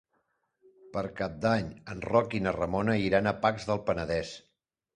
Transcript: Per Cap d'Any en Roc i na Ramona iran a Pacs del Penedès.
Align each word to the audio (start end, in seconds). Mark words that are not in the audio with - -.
Per 0.95 1.03
Cap 1.19 1.35
d'Any 1.43 1.67
en 1.95 2.01
Roc 2.13 2.35
i 2.39 2.43
na 2.47 2.55
Ramona 2.57 2.99
iran 3.11 3.33
a 3.33 3.37
Pacs 3.47 3.71
del 3.71 3.87
Penedès. 3.93 4.37